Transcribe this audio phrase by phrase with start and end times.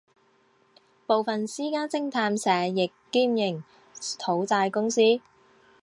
[1.05, 3.63] 部份私家侦探社亦兼营
[4.17, 4.99] 讨债公司。